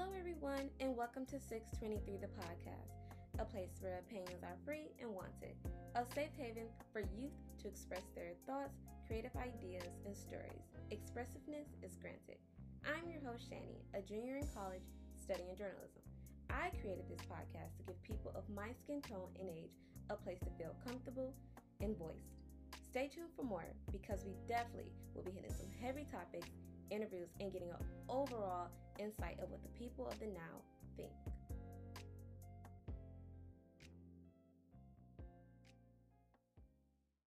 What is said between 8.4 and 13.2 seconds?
thoughts, creative ideas, and stories. Expressiveness is granted. I'm